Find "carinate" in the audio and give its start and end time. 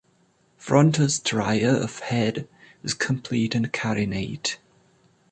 3.71-4.57